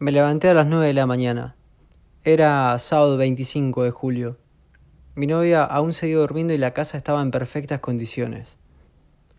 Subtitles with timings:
[0.00, 1.56] Me levanté a las nueve de la mañana.
[2.22, 4.36] Era sábado 25 de julio.
[5.16, 8.60] Mi novia aún seguía durmiendo y la casa estaba en perfectas condiciones.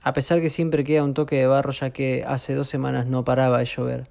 [0.02, 3.24] A pesar que siempre queda un toque de barro ya que hace dos semanas no
[3.24, 4.10] paraba de llover.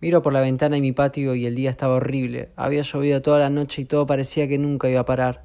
[0.00, 2.50] Miro por la ventana y mi patio y el día estaba horrible.
[2.56, 5.44] Había llovido toda la noche y todo parecía que nunca iba a parar.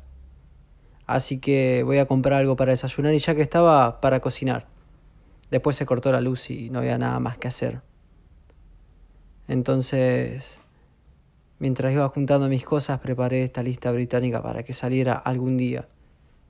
[1.05, 4.65] Así que voy a comprar algo para desayunar y ya que estaba para cocinar.
[5.51, 7.92] Después se cortó la luz y no había nada más que hacer.
[9.47, 10.61] Entonces,
[11.59, 15.87] mientras iba juntando mis cosas, preparé esta lista británica para que saliera algún día,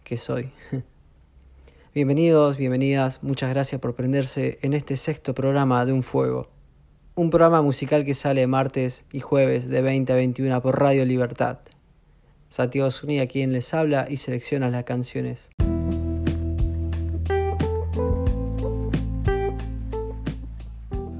[0.03, 0.51] que soy.
[1.95, 6.49] Bienvenidos, bienvenidas, muchas gracias por prenderse en este sexto programa de Un Fuego.
[7.13, 11.59] Un programa musical que sale martes y jueves de 20 a 21 por Radio Libertad.
[12.49, 15.51] Santiago Zuni quien les habla y selecciona las canciones.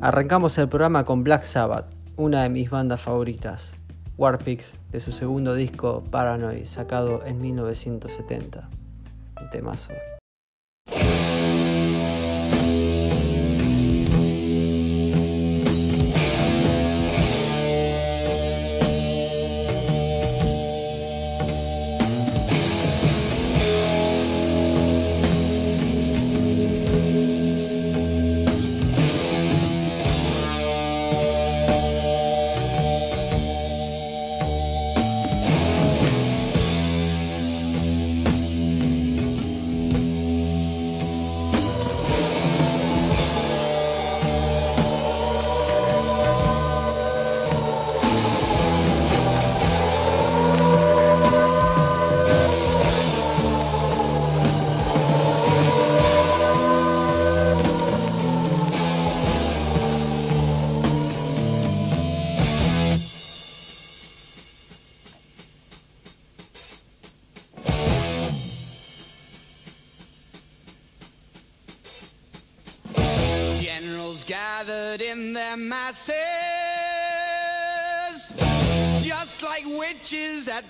[0.04, 1.86] Arrancamos el programa con Black Sabbath,
[2.18, 3.74] una de mis bandas favoritas,
[4.18, 8.70] Warpix, de su segundo disco Paranoid, sacado en 1970.
[9.40, 9.94] Un temazo.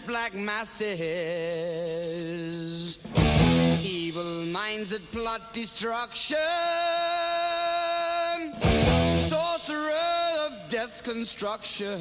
[0.05, 0.99] Black masses,
[3.83, 6.37] evil minds that plot destruction,
[9.15, 9.89] sorcerer
[10.45, 11.99] of death's construction.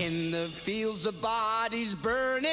[0.00, 2.50] In the fields of bodies burning,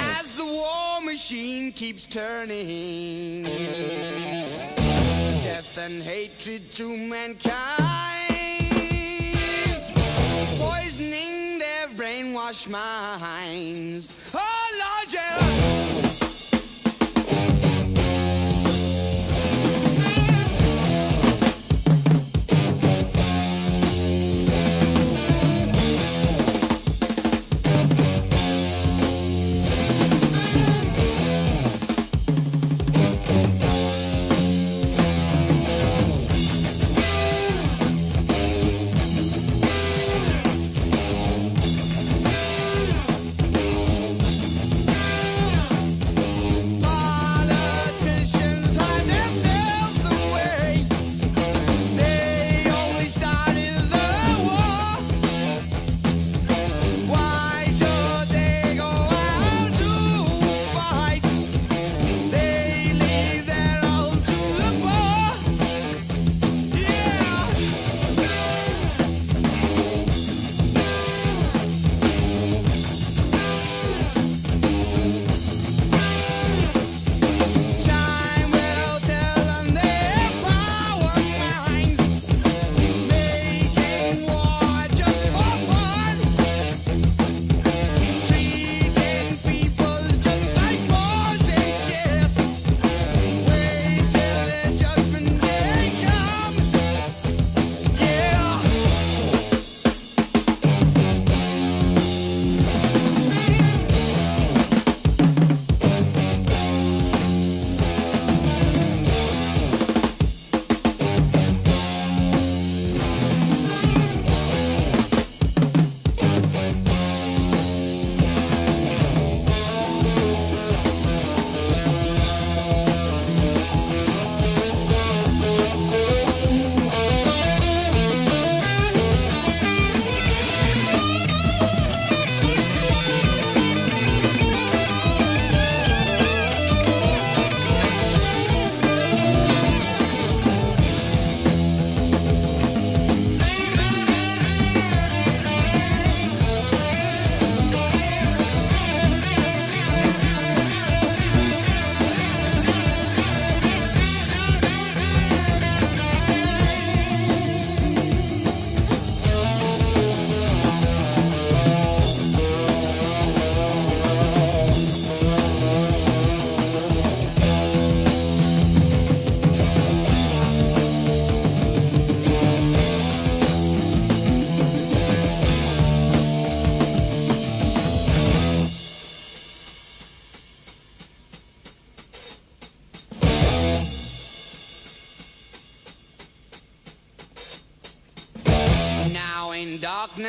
[0.00, 3.42] as the war machine keeps turning,
[5.42, 8.17] death and hatred to mankind.
[12.38, 14.17] wash my hands.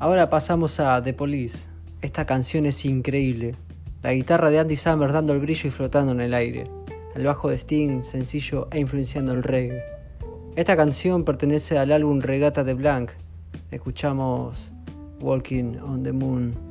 [0.00, 1.68] Ahora pasamos a The Police.
[2.00, 3.54] Esta canción es increíble.
[4.02, 6.70] La guitarra de Andy Summers dando el brillo y flotando en el aire.
[7.14, 9.82] El bajo de Sting, sencillo e influenciando el reggae.
[10.56, 13.10] Esta canción pertenece al álbum Regata de Blanc.
[13.70, 14.72] Escuchamos
[15.20, 16.69] Walking on the Moon.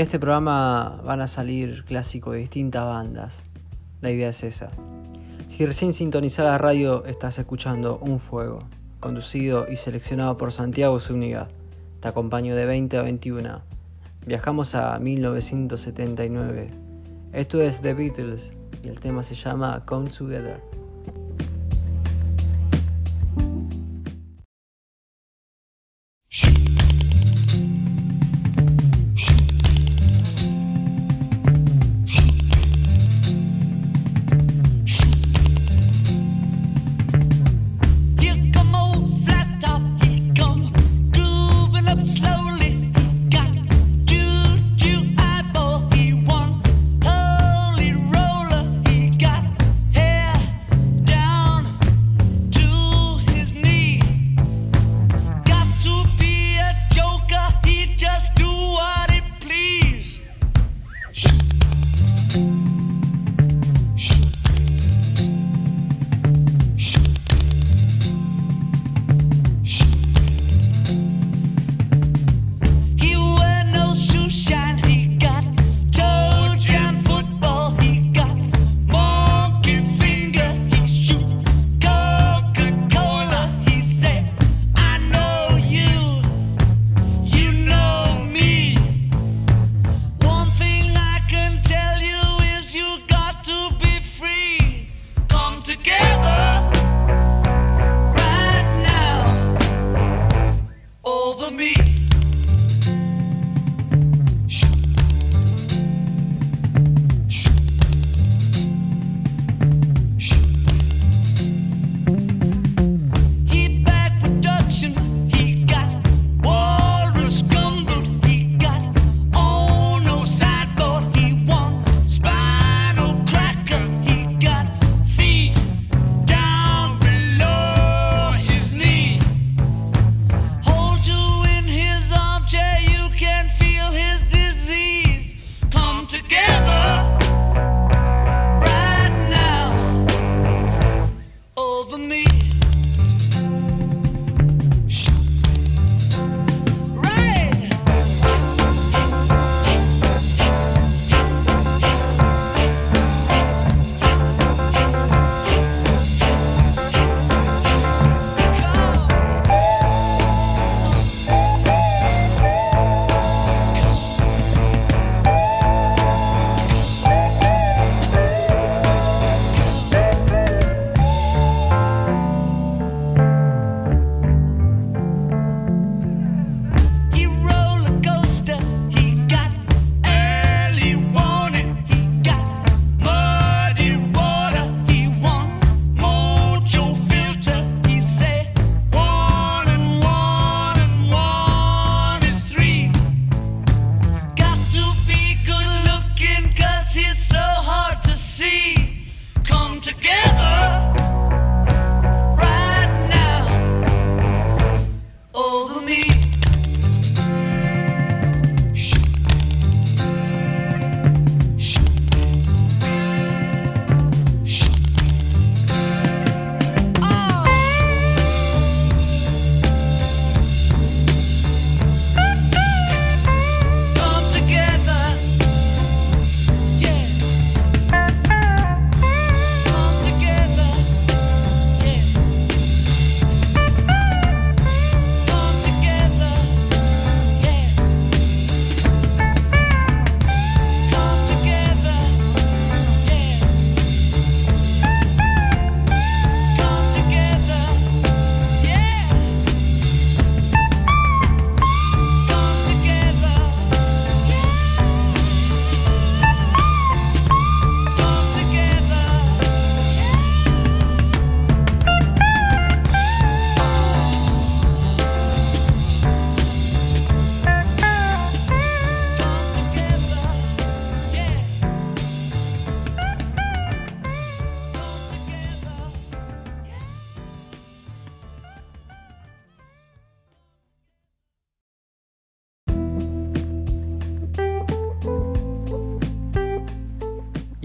[0.00, 3.42] en este programa van a salir clásicos de distintas bandas.
[4.00, 4.70] La idea es esa.
[5.48, 8.60] Si recién sintonizas la radio estás escuchando Un Fuego,
[8.98, 11.48] conducido y seleccionado por Santiago Zúñiga.
[12.00, 13.60] Te acompaño de 20 a 21.
[14.24, 16.70] Viajamos a 1979.
[17.34, 20.62] Esto es The Beatles y el tema se llama Come Together.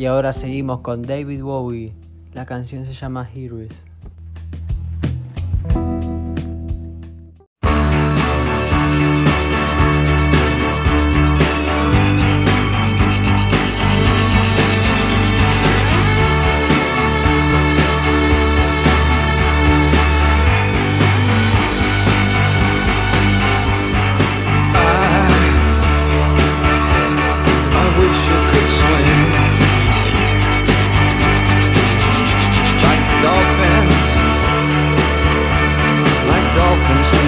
[0.05, 1.91] Y ahora seguimos con David Bowie.
[2.31, 3.87] La canción se llama Heroes.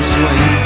[0.08, 0.57] swing.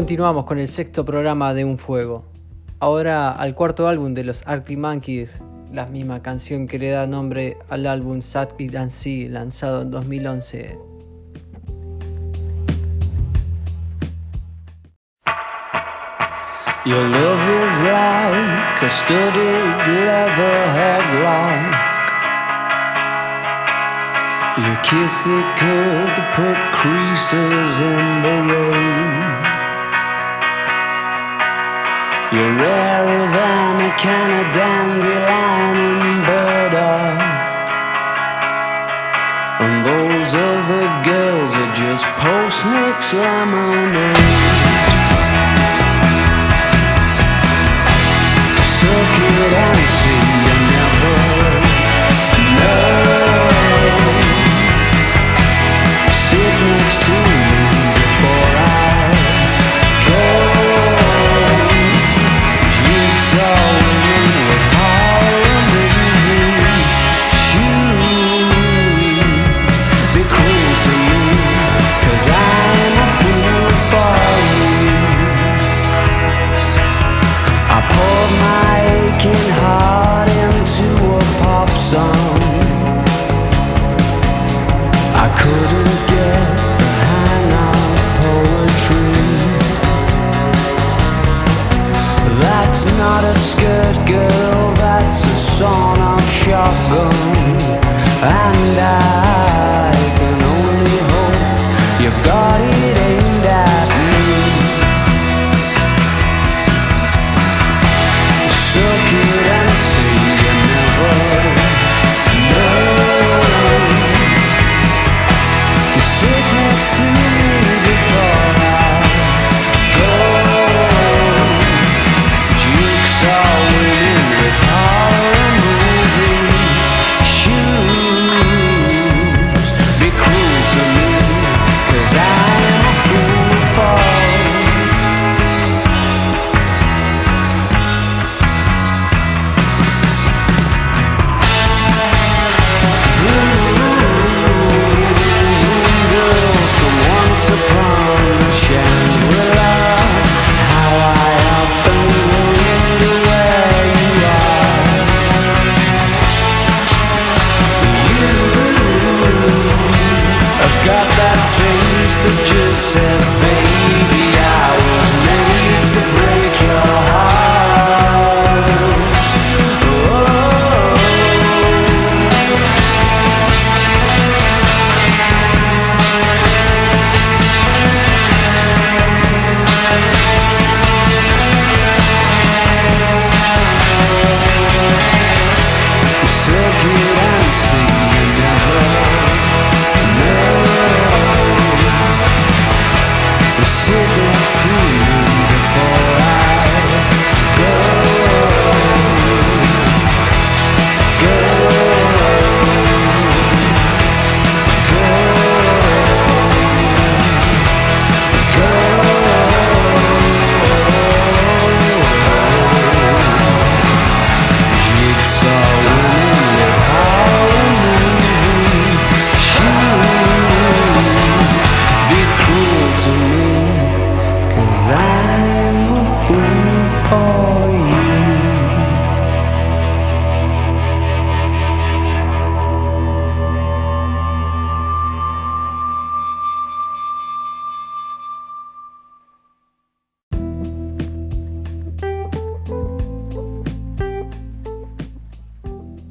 [0.00, 2.24] Continuamos con el sexto programa de Un Fuego.
[2.78, 7.58] Ahora al cuarto álbum de los Arctic Monkeys, la misma canción que le da nombre
[7.68, 10.78] al álbum Sad It and See, lanzado en 2011.
[16.86, 18.88] Your love is like a
[20.06, 21.76] leather headlock.
[24.56, 25.28] Your kiss
[26.32, 29.59] put creases in the.
[32.32, 37.18] You're rarer than a can of dandelion and burdock.
[39.58, 44.16] And those other girls are just post-mix lemonade.
[48.62, 50.59] Circuit and see
[95.60, 95.89] song.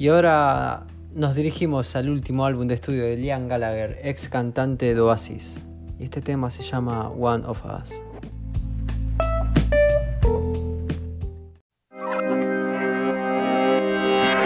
[0.00, 4.98] Y ahora nos dirigimos al último álbum de estudio de Liam Gallagher, ex cantante de
[4.98, 5.60] Oasis.
[5.98, 7.90] Y este tema se llama One of Us.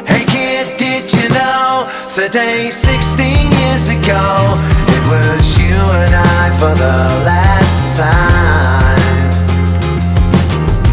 [0.09, 6.75] Hey kid, did you know today 16 years ago it was you and I for
[6.75, 9.31] the last time?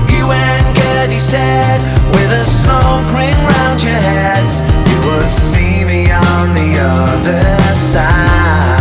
[0.07, 1.81] You and Gertie said
[2.13, 8.80] with a smoke ring round your heads, you would see me on the other side.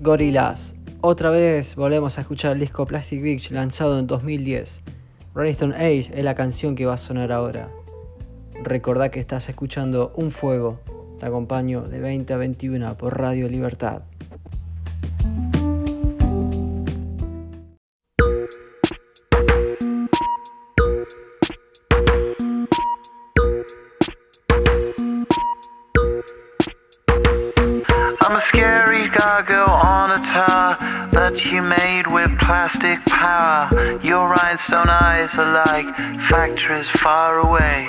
[0.00, 0.76] Gorillaz.
[1.00, 4.80] Otra vez volvemos a escuchar el disco Plastic Beach lanzado en 2010.
[5.34, 7.68] Rolling Stone Age es la canción que va a sonar ahora.
[8.62, 10.78] Recordá que estás escuchando Un Fuego.
[11.18, 14.02] Te acompaño de 20 a 21 por Radio Libertad.
[29.46, 30.76] Gargoyle on a tower
[31.12, 33.68] that you made with plastic power.
[34.02, 35.86] Your rhinestone eyes are like
[36.28, 37.88] factories far away.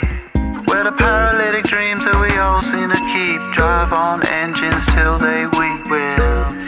[0.70, 5.46] Where the paralytic dreams that we all seem to keep drive on engines till they
[5.58, 5.90] weep.
[5.90, 6.22] With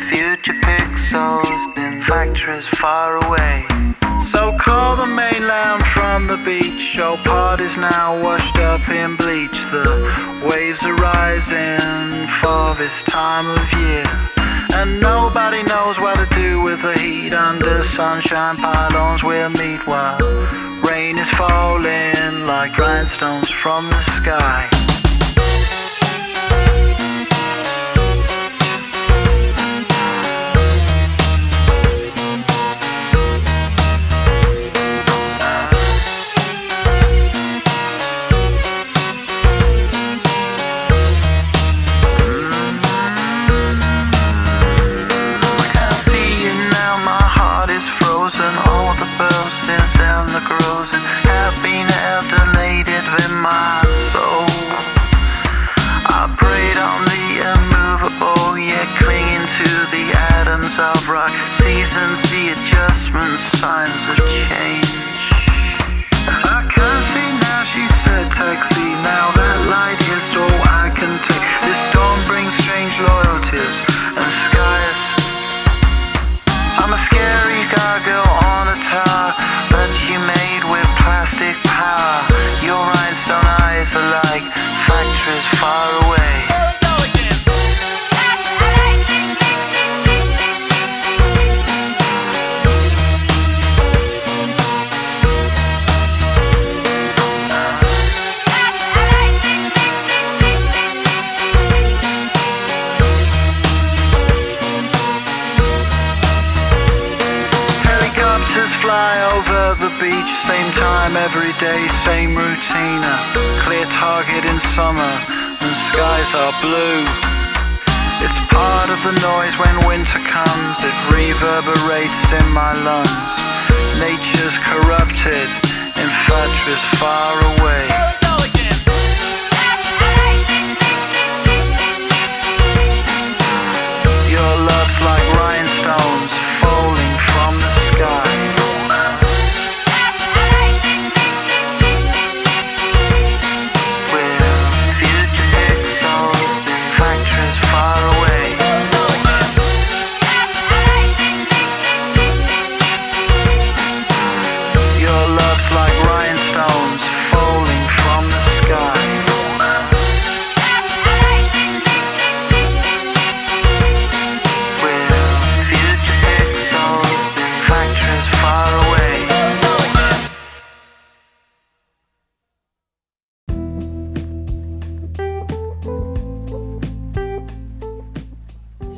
[0.10, 3.66] future pixels in factories far away.
[4.34, 6.96] So call the mainland from the beach.
[6.96, 9.60] Your party's now washed up in bleach.
[9.70, 9.86] The
[10.50, 14.41] waves are rising for this time of year.
[14.74, 20.18] And nobody knows what to do with the heat under sunshine pylons we'll meet while
[20.90, 24.81] rain is falling like grindstones from the sky.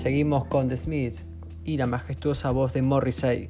[0.03, 1.23] Seguimos con The Smiths
[1.63, 3.47] y la majestuosa voz de Morrissey.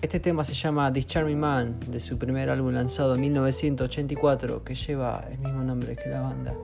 [0.00, 4.74] Este tema se llama This Charming Man, de su primer álbum lanzado en 1984, que
[4.74, 6.54] lleva el mismo nombre que la banda.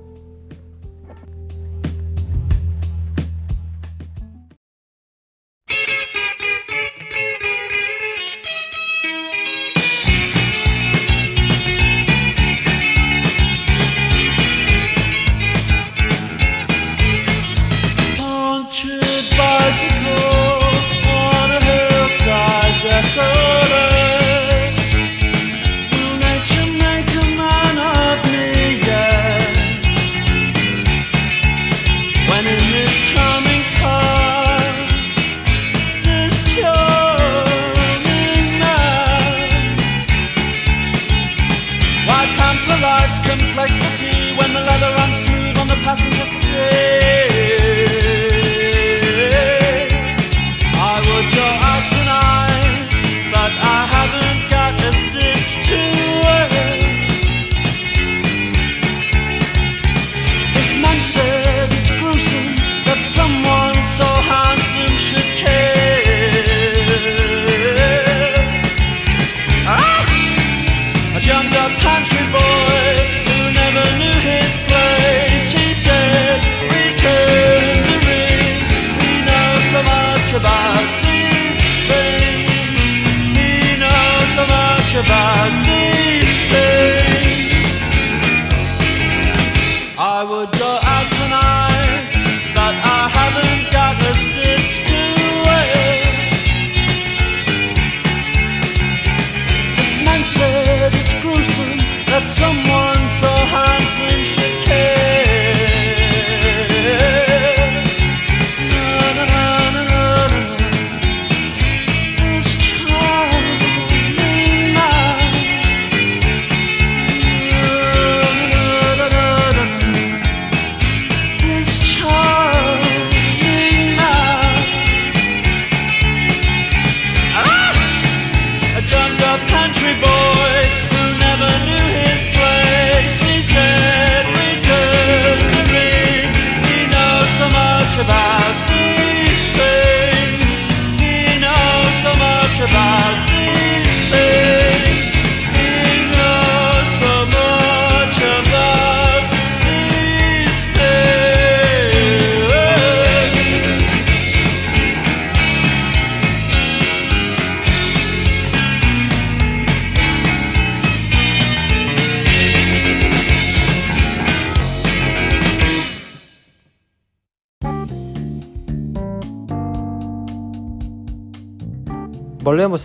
[90.29, 90.56] would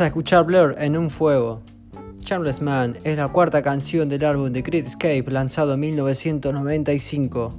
[0.02, 1.62] a escuchar Blur en un fuego.
[2.22, 7.54] Charles Man es la cuarta canción del álbum de Great Escape lanzado en 1995.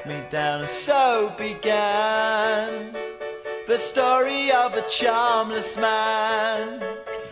[0.00, 2.92] left me down, so began
[3.66, 6.82] the story of a charmless man.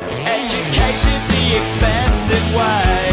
[0.00, 3.12] Educated the expensive way,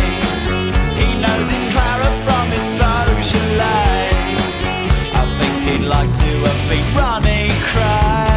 [0.99, 4.10] he knows his Clara from his Beaujolais.
[5.14, 8.34] I think he'd like to have been Ronnie Cray.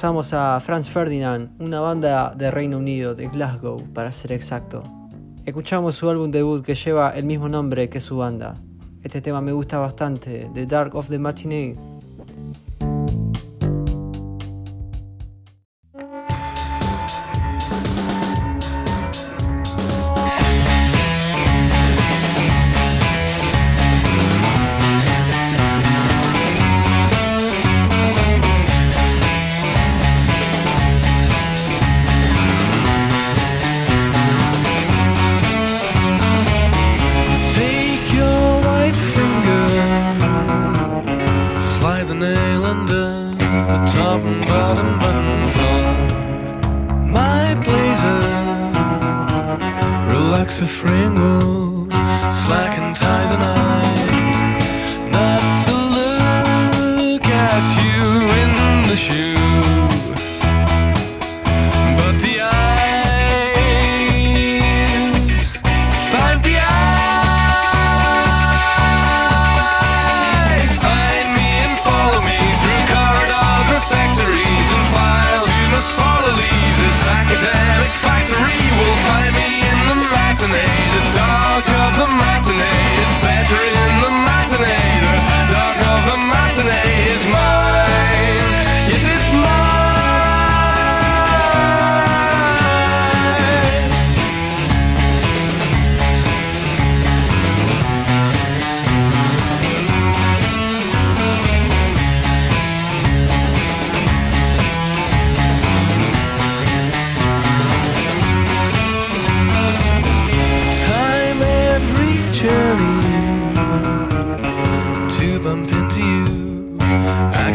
[0.00, 4.82] pasamos a Franz Ferdinand, una banda de Reino Unido, de Glasgow para ser exacto.
[5.44, 8.54] Escuchamos su álbum debut que lleva el mismo nombre que su banda.
[9.02, 11.89] Este tema me gusta bastante, The Dark of the Matinee.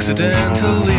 [0.08, 0.95] accidentally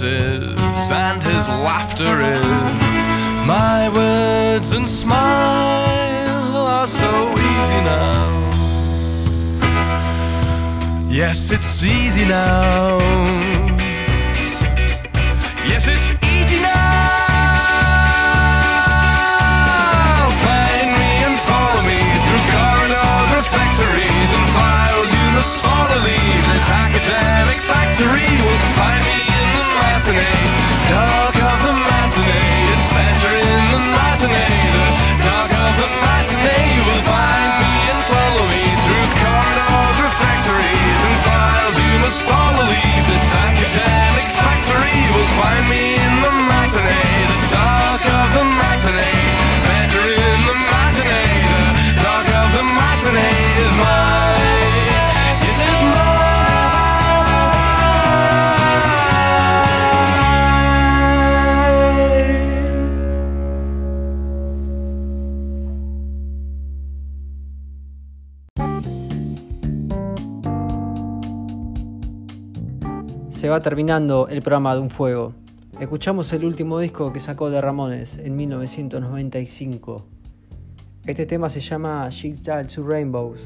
[0.00, 2.46] kisses and his laughter is
[3.46, 8.50] my words and smile are so easy now.
[11.10, 12.98] Yes, it's easy now.
[15.66, 16.19] Yes, it's
[73.60, 75.32] terminando el programa de Un Fuego.
[75.78, 80.04] Escuchamos el último disco que sacó de Ramones en 1995.
[81.06, 83.40] Este tema se llama She to Rainbows.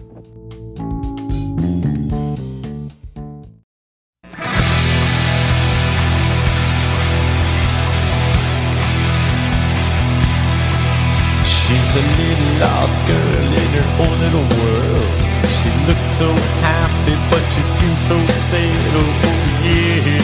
[11.44, 13.72] She's a little lost girl in
[14.58, 15.33] world.
[15.64, 16.28] She looks so
[16.60, 18.20] happy, but she seems so
[18.52, 18.92] sad.
[19.00, 19.12] Oh,
[19.64, 20.20] yeah.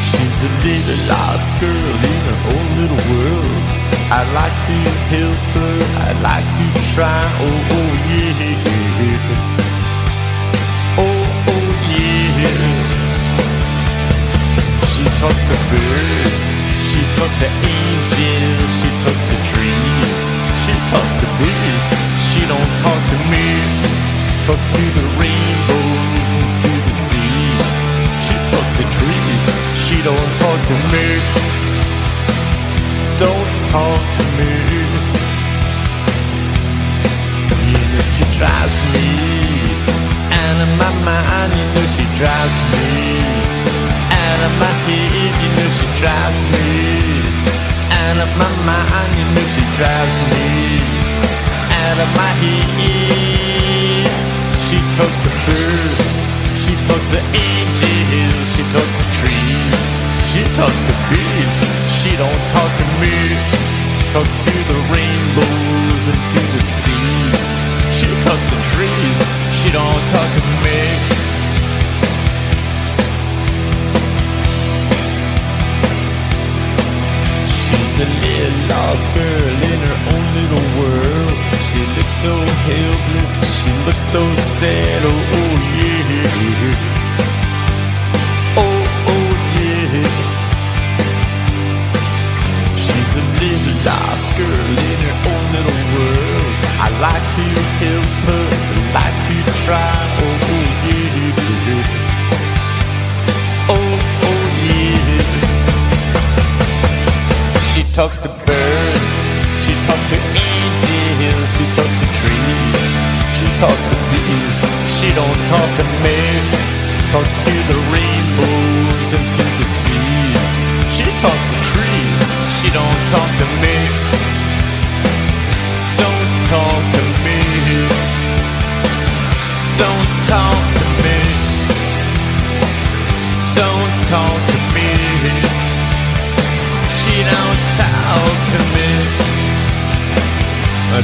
[0.00, 3.64] She's a little lost girl in her own little world.
[4.16, 4.76] I'd like to
[5.12, 5.76] help her,
[6.08, 7.20] I'd like to try.
[7.44, 8.48] Oh, oh, yeah.
[11.04, 11.20] Oh,
[11.52, 12.64] oh, yeah.
[14.88, 16.46] She talks to birds,
[16.88, 18.65] she talks to angels
[20.96, 21.84] talks to bees,
[22.28, 23.46] she don't talk to me.
[24.46, 27.76] Talks to the rainbows and to the seas.
[28.26, 29.65] She talks to trees.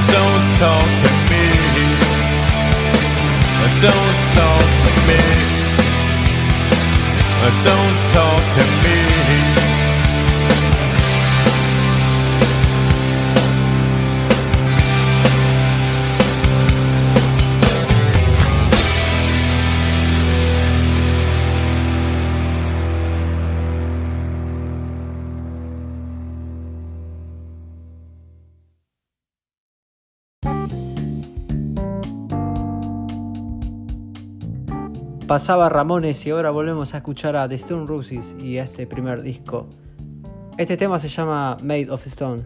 [0.08, 1.44] don't talk to me.
[3.80, 5.20] Don't talk to me.
[7.64, 9.51] Don't talk to me.
[35.32, 39.22] pasaba Ramones y ahora volvemos a escuchar a The Stone Roses y a este primer
[39.22, 39.66] disco.
[40.58, 42.42] Este tema se llama Made of Stone.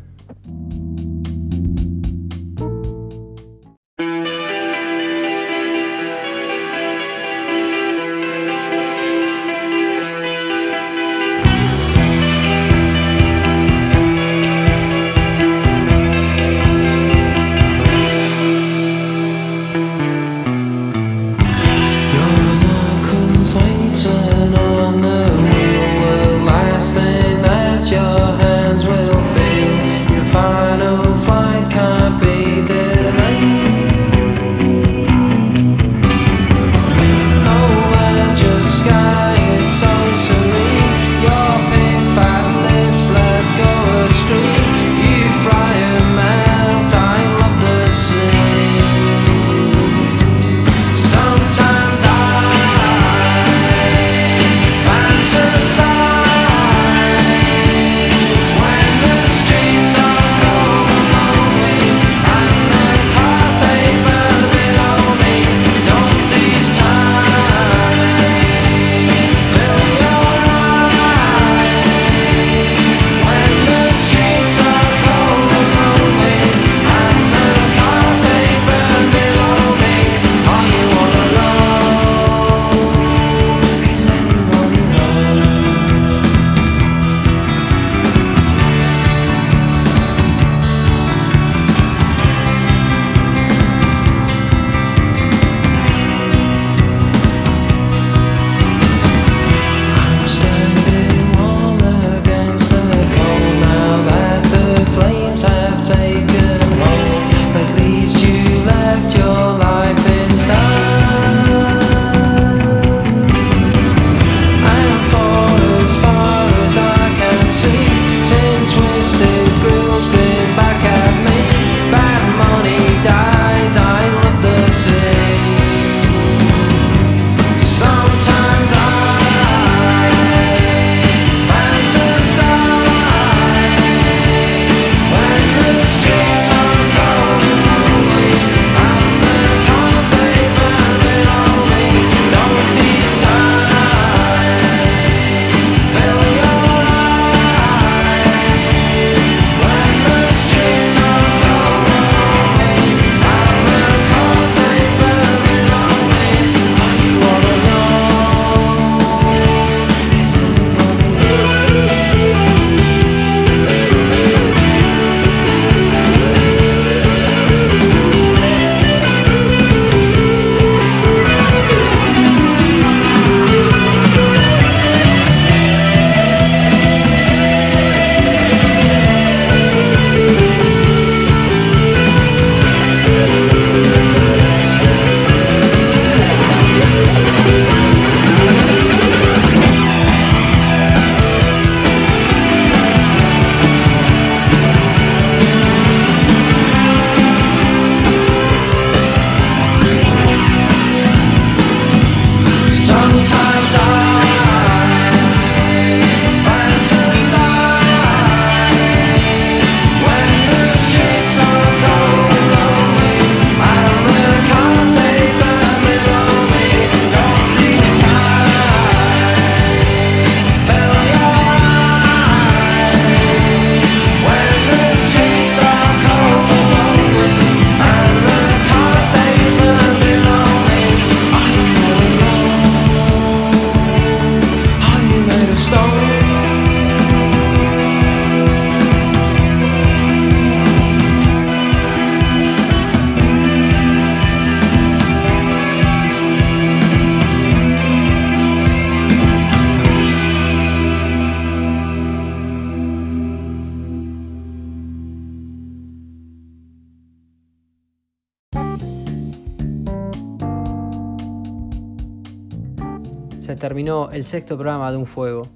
[264.13, 265.49] el sexto programa de Un Fuego.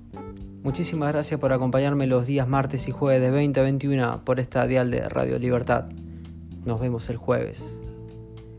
[0.62, 4.66] Muchísimas gracias por acompañarme los días martes y jueves de 20 a 21 por esta
[4.66, 5.86] dial de Radio Libertad.
[6.64, 7.78] Nos vemos el jueves.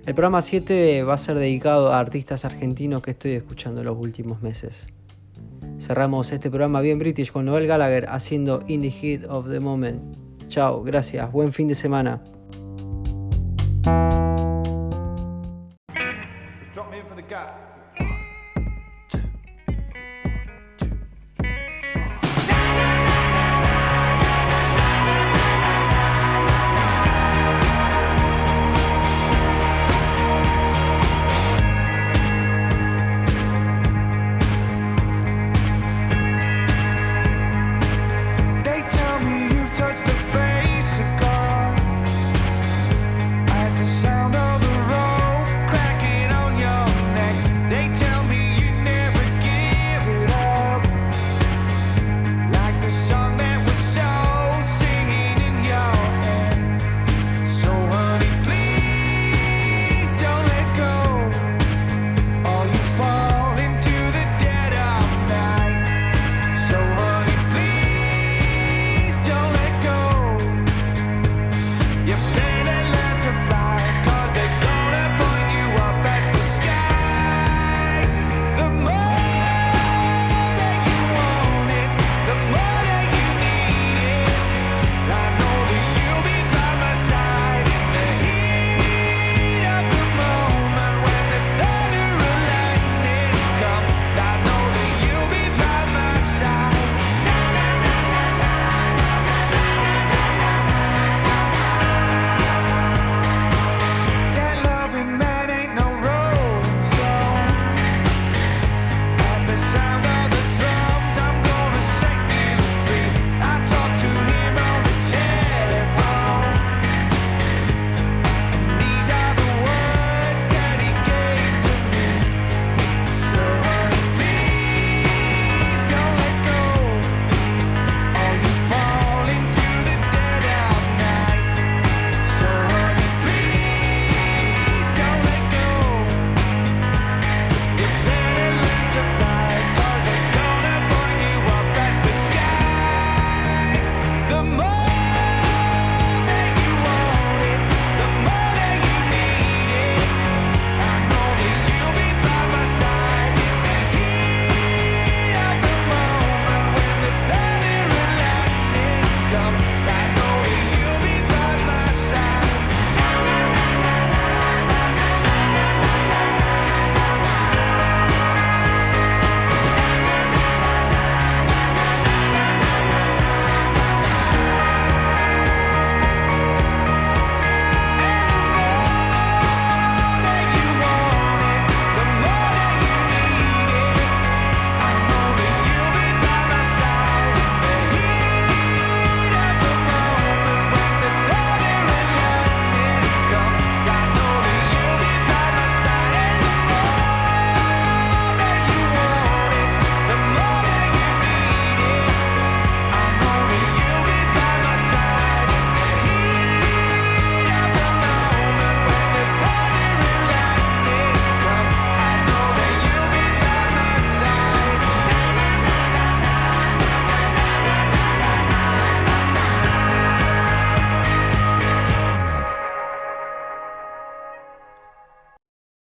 [0.05, 3.97] El programa 7 va a ser dedicado a artistas argentinos que estoy escuchando en los
[3.97, 4.87] últimos meses.
[5.79, 10.01] Cerramos este programa bien british con Noel Gallagher haciendo Indie Hit of the Moment.
[10.47, 12.21] Chao, gracias, buen fin de semana.